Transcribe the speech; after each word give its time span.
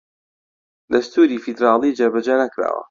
دەستووری 0.91 1.41
فیدڕاڵی 1.43 1.95
جێبەجێ 1.99 2.35
نەکراوە 2.41 2.79